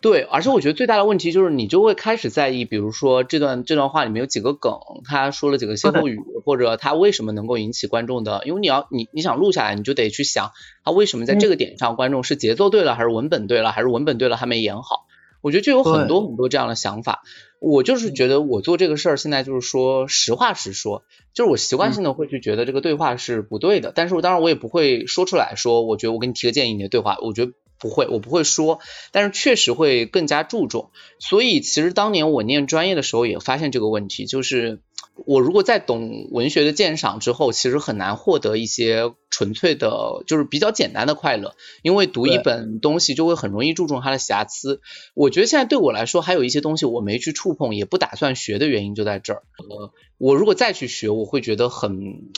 [0.00, 4.72] 对，而且我觉得最大的问题就是，你就会开始在意，比如说这段这段话里面有几个梗，
[5.04, 10.52] 他说了几个歇后语，或者他为什么能够引起观众的，因为你要你你想录下来，你就得去想，
[10.84, 15.06] 他为什么在这个点上，观众是节奏对了，还是文本对了，还是文本对了还没演好。
[15.42, 17.22] 我觉得就有很多很多这样的想法。
[17.60, 21.02] 我就是觉得我做这个事儿，现在就是说实话实说，
[21.34, 28.78] 就是我习惯性的会去觉得这个对话是不对的，但是我当然我也不会说出来说，我觉得我给你提个建议，你的对话，我觉得不会，我不会说，
[29.10, 30.90] 但是确实会更加注重。
[31.18, 34.80] 所以其实当年我念专业的时候也发现这个问题，就是。
[35.26, 44.80] 我如果在懂文学的鉴赏之后，其实很难获得一些纯粹的，就是比较简单的快乐，因为读一本东西就会很容易注重它的瑕疵。
[45.12, 49.42] 我觉得现在对我来说，还有一些东西我没去触碰，也不打算学的原因就在这儿。
[49.58, 52.30] 呃，我如果再去学，我会觉得很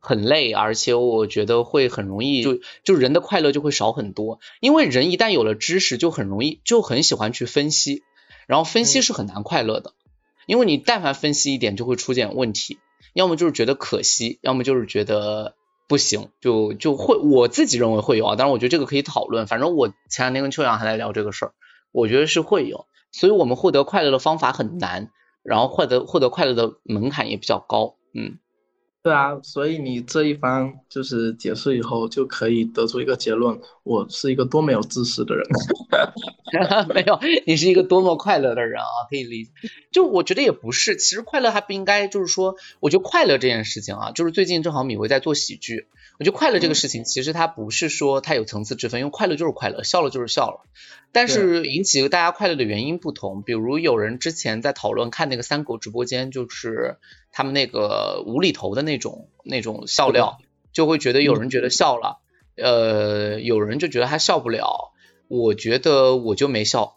[0.00, 8.02] 很累，而且我觉得会很容易就就人的快乐就会少很多，因为人一旦有了知识，就很容易就很喜欢去分析，
[8.46, 9.92] 然后分析是很难快乐的。
[10.46, 12.78] 因为你但凡分析一点就会出现问题，
[13.12, 15.54] 要么就是觉得可惜，要么就是觉得
[15.86, 19.46] 不行，就就会我自己认为会有啊，当然我觉得这个可以讨论。
[19.46, 21.52] 反正我前两天跟秋阳还在聊这个事儿，
[21.92, 22.86] 我觉得是会有。
[23.12, 25.10] 所以我们获得快乐的方法很难，
[25.42, 28.38] 然后获得获得快乐的门槛也比较高，嗯。
[29.02, 35.46] 对啊，所以你这一番就是解释以后，就可以得出一个结论：我是一个多没有知识的人。
[36.92, 39.08] 没有，你是一个多么快乐的人啊！
[39.08, 39.50] 可以理解。
[39.90, 45.86] 就我觉得也不是，其实快乐还不应该就是说，我觉得快乐这件事情啊，就是最近正好米薇在做喜剧，
[46.18, 50.60] 我觉得快乐这个事情其实它不是说它有层次之分，因为快乐就是快乐，笑了就是笑了。
[51.12, 56.98] 但是引起大家快乐的原因不同，比如有人之前在讨论看那个三狗直播间，就是
[57.32, 60.38] 他们那个无厘头的那种那种笑料，
[60.72, 62.20] 就会觉得有人觉得笑了，
[62.56, 64.92] 呃，有人就觉得他笑不了。
[65.26, 66.96] 我觉得我就没笑，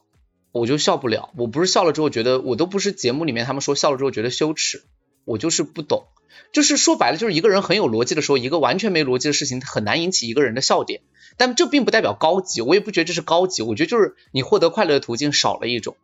[0.51, 1.31] 我就笑不了。
[1.37, 4.83] 我不是笑了之后觉得，我都不是节目里面他们说笑了之后觉得羞耻，
[5.25, 6.05] 我就是不懂。
[6.51, 11.01] 就是说白了，就是一个人很有逻辑的时候，一个完全没逻辑的事情很难引起一个人的笑点。
[11.37, 15.95] 但这并不代表高级，我也不觉得这是高级，我觉得就是你获得快乐的途径少了一种，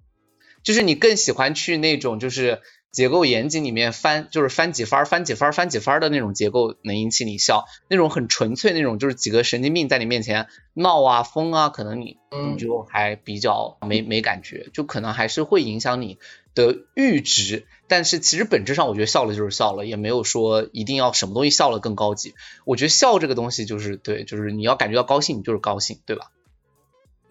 [0.63, 2.61] 就是你更喜欢去那种就是
[2.91, 12.17] 结构严谨里面翻，就是翻几番翻几番翻几番的那种结构能引起你笑，那种很纯粹那种就是几个神经病在你面前闹啊疯啊，可能你
[12.51, 16.17] 你就还比较没没感觉，就可能还是会影响你。
[16.55, 22.33] 的阈值，但是其实本质上我觉得笑了就是笑了，也没有说一定要什么东西笑了更高级。
[22.65, 26.31] 我觉得笑这个东西就是对，就是你要感觉到高兴，你就是高兴，对吧？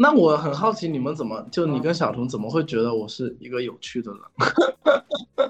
[0.00, 4.20] 那我很好奇你们怎么，就你跟小童怎么会觉得我是一个有趣的人？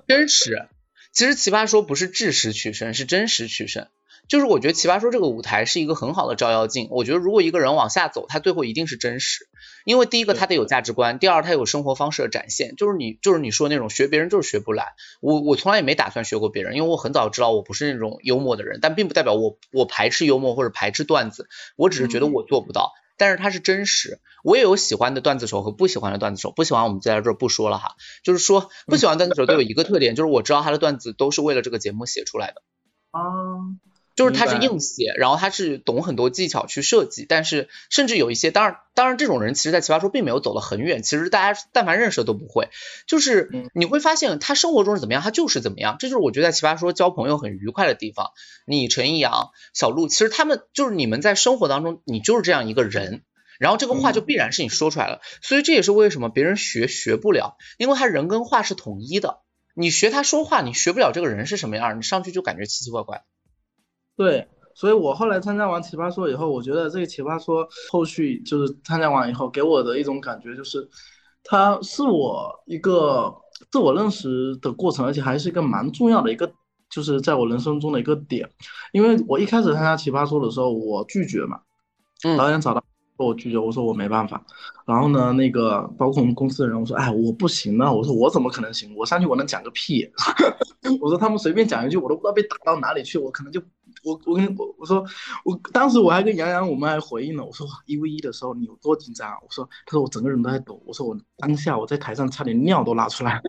[0.08, 0.68] 真实，
[1.12, 3.88] 其实奇葩说不是知识取胜，是真实取胜。
[4.26, 6.88] 就是我觉得奇葩说这个舞台是一个很好的照妖镜。
[6.90, 9.48] 我觉得如果一个人往下走，他最后一定是真实，
[9.84, 12.74] 因为第一个他得有价值观，第二他有生活方式的展现。
[12.76, 14.94] 就是你就是你说那种学别人就是学不来。
[15.20, 22.92] 我我从来也没打算学过别人，因为我很早知道我不是那种幽默的人，但并不代表我我排斥幽默或者排斥段子，我只是觉得我做不到。
[23.18, 27.96] 但是它是真实，我也有喜欢的段子手和不喜欢的段子手，不喜欢我们在这儿不说了哈。
[28.24, 32.62] 就是说不喜欢段子手都有一个特点，就是我知道他的段子都是为了这个节目写出来的。
[33.10, 33.20] 啊。
[34.18, 41.04] 就是他是硬写，然后他是懂很多技巧去设计，但是甚至有一些，当然当然这种人其实，在奇葩说并没有走得很远。
[41.04, 42.68] 其实大家但凡认识的都不会，
[43.06, 45.98] 就是你会发现他生活中是怎么样，他就是怎么样。
[46.00, 48.32] 这就是我觉得在奇葩说交朋友很愉快的地方。
[48.66, 53.22] 你陈一阳、小鹿，其实他们就是你们在生活当中，你就是这样一个人，
[53.60, 55.20] 然后这个话就必然是你说出来了。
[55.42, 59.42] 所以这也是为什么别人学学不了，因为他人跟话是统一的。
[59.74, 63.22] 你学他说话，你学不了这个人是什么样，你上去就感觉奇奇怪怪。
[64.18, 70.88] 对，所以我后来参加完奇葩说以后，我觉得这个奇葩说后续就是参加完以后，给我的一种感觉就是，
[71.44, 73.32] 它是我一个
[73.70, 76.52] 自我认识的过程，而且还是一个蛮重要的一个，
[76.90, 78.50] 就是在我人生中的一个点。
[78.90, 81.60] 因为我一开始参加奇葩说的时候，我拒绝嘛，
[82.36, 82.82] 导演找到
[83.18, 84.44] 我拒绝，我说我没办法。
[84.84, 88.92] 然后呢，那个包括我们公司的人，我说哎我不行啊，我说我怎么可能行？
[88.96, 90.10] 我上去我能讲个屁？
[91.00, 93.62] 我说他们随便讲一句，我都不知道被打到哪里去，我可能就。
[94.04, 95.04] 我我跟我我说，
[95.44, 97.44] 我当时我还跟杨洋，我们还回应了。
[97.44, 99.30] 我说一 v 一的时候你有多紧张？
[99.42, 100.82] 我说，他说我整个人都在抖。
[100.86, 103.40] 我说我当下我在台上差点尿都拉出来。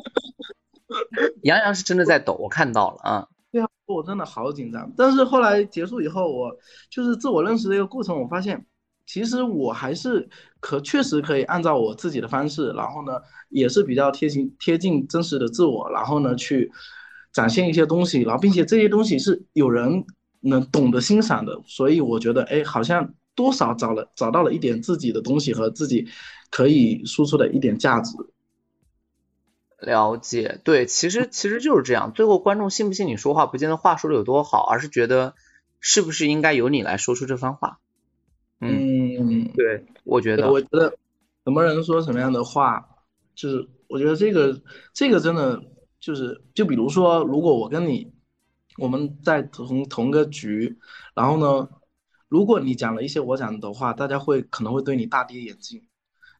[1.43, 3.27] 杨洋是真的在抖，我看到了啊。
[3.51, 4.91] 对啊，我真的好紧张。
[4.97, 6.51] 但是后来结束以后，我
[6.89, 8.65] 就是自我认识的一个过程，我发现
[9.05, 10.27] 其实我还是
[10.59, 13.13] 可确实可以按照我自己的方式，然后呢
[13.49, 16.71] 也是比较贴近贴近真实的自我，然后呢去
[17.31, 20.05] 展现一些东西，然后并且这些东西是有人。
[20.41, 26.07] 能懂得欣赏的，所以我觉得，哎，好像多少找了找到了一点自己的东西和自己
[26.49, 28.13] 可以输出的一点价值。
[29.79, 32.13] 了解，对，其实其实就是这样。
[32.13, 35.33] 最后观众信不信你说话，不见得话说的有多好，而是觉得
[35.81, 37.79] 是不是应该由你来说出这番话。
[38.61, 40.97] 嗯，对，我觉得，我觉得
[41.43, 42.89] 什么人说什么样的话，
[43.35, 44.61] 就是我觉得这个
[44.93, 45.63] 这个真的
[45.99, 48.13] 就是，就比如说，如果我跟你。
[48.79, 50.77] 我们在同同个局，
[51.13, 51.69] 然后呢，
[52.27, 55.83] 如果你讲了一些我讲的话，大家会可能会对你大跌眼镜。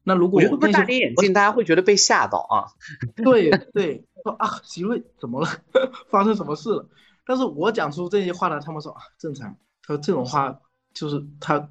[0.02, 2.72] 那如果我不大跌眼镜，大家会觉得被吓到啊。
[3.22, 5.48] 对对，说啊，席瑞怎么了？
[6.08, 6.88] 发生什么事了？
[7.26, 9.56] 但是我讲出这些话呢，他们说啊，正常。
[9.82, 10.60] 他说这种话
[10.94, 11.68] 就是他，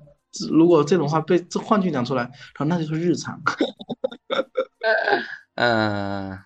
[0.51, 3.41] 如果这种话被这换句讲出来，他说那就是日常。
[5.55, 6.37] 嗯。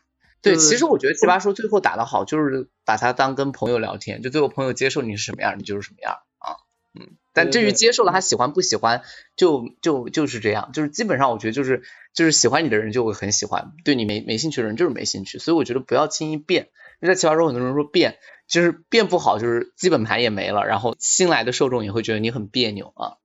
[0.43, 6.61] 对，其实我觉得奇葩说最后打得好，就是把它当跟朋友聊天，就最后朋友接受你是什么样，你就是什么样啊，
[6.99, 7.17] 嗯。
[7.33, 9.01] 但至于接受了他喜欢不喜欢，
[9.35, 11.81] 就就就是这样，就是基本上我觉得就是
[12.13, 16.69] 就是喜欢你的人就会很喜欢，对你没没兴趣的人就是没兴趣，所以我觉得不要轻易变。
[17.01, 18.17] 在奇葩说很多人说变，
[18.47, 23.17] 就是变不好，就是基本盘也没了，然后新来的受众也会觉得你很别扭啊。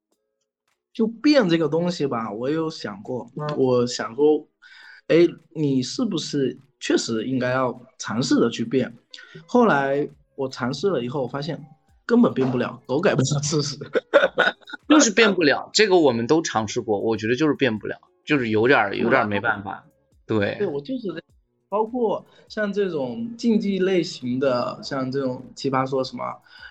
[0.92, 4.48] 就变这个东西吧，我有想过，我想说，
[5.06, 8.94] 哎，你是不是确实应该要尝试着去变？
[9.46, 11.62] 后来我尝试了以后，我发现
[12.06, 13.76] 根本变不了，狗改不了事实。
[14.88, 19.84] 就是变不了，这个我们都尝试过，我觉得就是变不了，就是有点有点没办法。
[20.26, 21.22] 对，对我就是这，
[21.68, 26.24] 包括像这种竞技类型的，像这种奇葩说什么，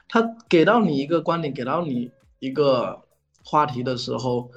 [0.10, 3.00] 他给到你一个观点，给到你一个
[3.44, 4.50] 话题的时候，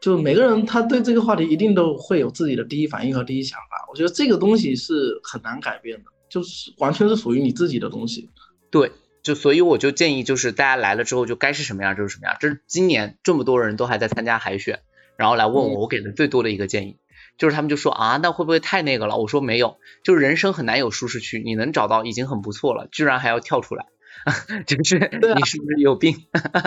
[0.00, 3.86] 就每个人他对这个话题一定都会有自己的第一反应和第一想法。
[3.90, 8.30] 我觉得这个东西是很难改变的，就是完全是属于你自己的东西。
[8.70, 8.92] 对。
[9.22, 12.36] 就所以我就建议，就是大家来了之后就该是什么样就是什么样。
[12.38, 14.82] 这是今年这么多人都还在参加海选，
[15.16, 16.98] 然后来问我，我给的最多的一个建议，
[17.36, 19.16] 就是他们就说啊，那会不会太那个了？
[19.16, 23.86] 我说没有，就是人生很难有舒适区，你能找到已经很不错了，居然还要跳出来，
[24.64, 26.14] 就是你是不是有病？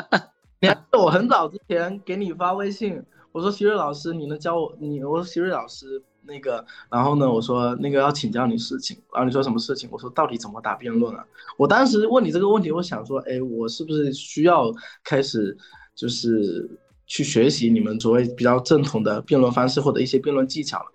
[0.60, 3.02] 你还我很早之前给你发微信，
[3.32, 4.76] 我说徐瑞老师，你能教我？
[4.80, 6.02] 你我说徐瑞老师。
[6.24, 7.32] 那个，然后呢？
[7.32, 9.90] 我说那个要请教你事情，然后你说什么事情？
[9.92, 11.26] 我说到底怎么打辩论啊？
[11.58, 14.72] 我当时问你这个问题，我想说，哎，我是不是需要
[15.04, 15.58] 开始
[15.96, 16.70] 就是
[17.08, 20.86] 去学习你们所谓比较正统的辩论方式或者一些辩论技巧了？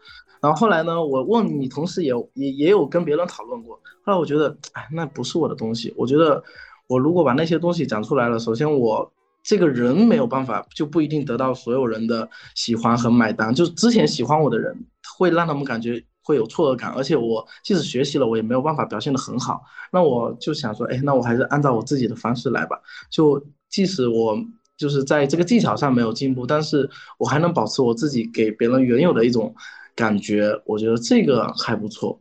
[0.40, 3.74] 然后后来呢，我问你，同时也也也有跟别人讨论过。
[4.04, 5.92] 后来我觉得，哎，那不是我的东西。
[5.96, 6.40] 我觉得
[6.86, 9.10] 我如果把那些东西讲出来了，首先我。
[9.44, 13.54] 这个人没有办法，就不一定得到所有人的喜欢和买单。
[13.54, 14.74] 就之前喜欢我的人，
[15.18, 19.62] 会让他们感觉会有错愕感，而且我即使学习了，我也没有办法表现得很好。
[19.92, 22.80] 那我就想说，哎，那我还是按照我自己的方式来吧。
[23.10, 24.34] 就即使我
[24.78, 26.88] 就是在这个技巧上没有进步，但是
[27.18, 29.54] 我还能保持我自己给别人原有的一种
[29.94, 32.18] 感觉，我觉得这个还不错。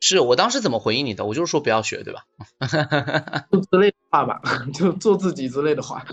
[0.00, 1.26] 是我当时怎么回应你的？
[1.26, 2.24] 我就是说不要学，对吧？
[3.52, 4.40] 就之类的话吧，
[4.72, 6.04] 就做自己之类的话。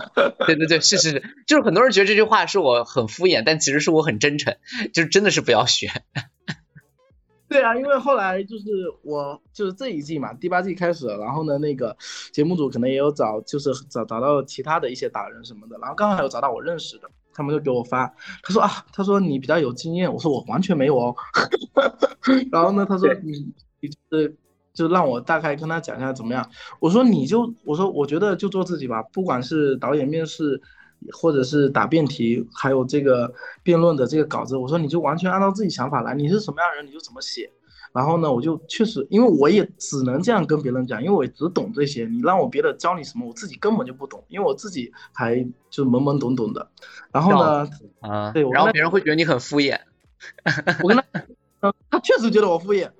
[0.46, 4.56] 对对对，是是是，就是很多人觉得这句话是我很敷衍，但其实是我很真诚，
[4.92, 5.90] 就是真的是不要学。
[7.48, 8.64] 对啊，因为后来就是
[9.02, 11.96] 我就是这一季嘛，第八季开始了，然后呢，那个
[12.30, 21.16] 节目组可能也有找，就是找找到其他的一些达人什么的，然后刚好有找到我认识的，他们就给我发，他说啊，他说你比较有经验，我说我完全没有哦。
[22.52, 23.54] 然后呢，他说你。
[23.80, 24.36] 你就是
[24.72, 26.48] 就让我大概跟他讲一下怎么样？
[26.80, 30.60] 我说你就我说我觉得就做自己吧，不管是导演面试，
[31.12, 37.50] 或者是答辩题，还有这个辩论的这个稿子，我说你就完全按照自己想法来，你是什么样人你就怎么写。
[37.90, 45.36] 然后呢，我就确实因为我也只能这样跟别人讲，因为我只懂这些，你让我别的教你什么，我自己根本就不懂，因为我自己还
[45.70, 46.68] 就懵懵懂懂的。
[47.10, 47.68] 然后呢，
[48.00, 49.80] 啊，对，然后别人会觉得你很敷衍。
[50.82, 51.04] 我跟他，
[51.60, 52.90] 嗯，他确实觉得我敷衍。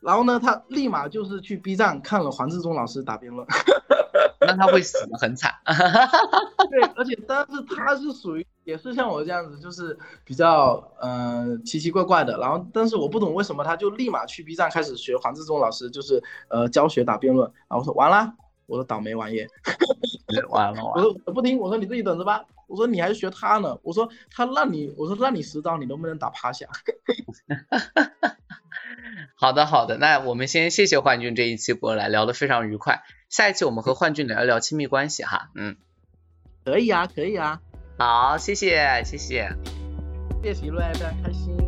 [0.00, 3.46] 然后呢，他立马就是去 B 站看了黄志忠老师打辩论，
[4.40, 5.52] 那他会死的很惨。
[6.70, 12.38] 对，而且但是他是属于也是像我这样子，就是比较嗯奇奇怪怪的。
[12.38, 17.50] 然后，但是我不懂为什么他就立马去 B 站开始学黄志忠老师，就是呃教学打辩论。
[17.68, 18.32] 然后我说完了，
[18.66, 19.46] 我说倒霉玩意，
[20.50, 20.92] 完了完了。
[20.94, 22.44] 我说我不听，我说你自己等着吧。
[22.68, 23.76] 我说你还是学他呢。
[23.82, 26.66] 我说他让你，我说让你十刀，你能不能打趴下？
[29.36, 35.76] 好的，好的，那我们先谢谢幻俊这一期过来聊得非常愉快，下一期我们和幻俊聊一聊亲密关系哈，嗯，
[36.64, 37.60] 可以啊，可以啊，
[37.98, 39.50] 好，谢谢，谢谢，
[40.42, 41.65] 谢谢一路爱，非常开心。